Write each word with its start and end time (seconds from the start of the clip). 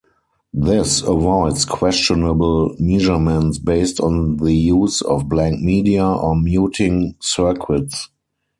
This 0.55 1.03
avoids 1.03 1.63
questionable 1.63 2.75
measurements 2.79 3.59
based 3.59 3.99
on 3.99 4.37
the 4.37 4.55
use 4.55 5.03
of 5.03 5.29
blank 5.29 5.59
media, 5.61 6.03
or 6.07 6.35
muting 6.35 7.13
circuits. 7.19 8.09